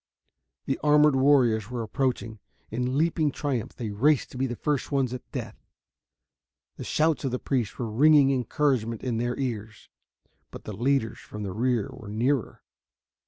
[0.65, 2.39] The armored warriors were approaching;
[2.71, 5.63] in leaping triumph they raced to be the first ones at the death.
[6.77, 9.89] The shouts of the priests were ringing encouragement in their ears.
[10.49, 12.63] But the leaders from the rear were nearer.